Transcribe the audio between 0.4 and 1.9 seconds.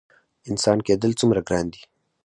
انسان کیدل څومره ګران دي؟